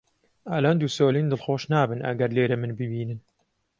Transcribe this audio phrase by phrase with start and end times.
[0.51, 3.19] ئەلەند و سۆلین دڵخۆش نابن ئەگەر لێرە من ببینن.